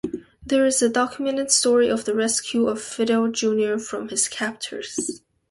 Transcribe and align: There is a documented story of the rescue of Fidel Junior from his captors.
There 0.43 0.65
is 0.65 0.81
a 0.81 0.89
documented 0.89 1.51
story 1.51 1.87
of 1.87 2.05
the 2.05 2.15
rescue 2.15 2.65
of 2.67 2.81
Fidel 2.81 3.27
Junior 3.27 3.77
from 3.77 4.09
his 4.09 4.27
captors. 4.27 5.21